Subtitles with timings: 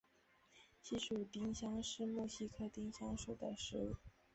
[0.81, 3.97] 西蜀丁香是木犀科丁香属的植物。